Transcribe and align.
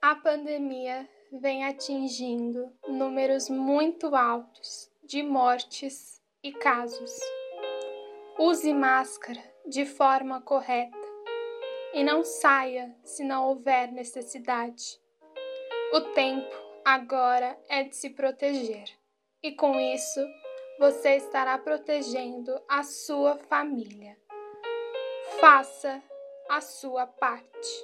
A 0.00 0.14
pandemia 0.14 1.08
vem 1.32 1.64
atingindo 1.64 2.72
números 2.86 3.50
muito 3.50 4.14
altos 4.14 4.88
de 5.02 5.24
mortes 5.24 6.22
e 6.40 6.52
casos. 6.52 7.18
Use 8.38 8.72
máscara 8.72 9.42
de 9.66 9.84
forma 9.84 10.40
correta 10.40 10.96
e 11.92 12.04
não 12.04 12.22
saia 12.22 12.94
se 13.02 13.24
não 13.24 13.48
houver 13.48 13.90
necessidade. 13.90 15.00
O 15.92 16.00
tempo 16.12 16.54
agora 16.84 17.58
é 17.68 17.82
de 17.82 17.96
se 17.96 18.10
proteger 18.10 18.88
e 19.42 19.50
com 19.50 19.80
isso 19.80 20.24
você 20.78 21.16
estará 21.16 21.58
protegendo 21.58 22.56
a 22.68 22.84
sua 22.84 23.36
família. 23.36 24.16
Faça 25.40 26.00
a 26.48 26.60
sua 26.60 27.04
parte. 27.04 27.77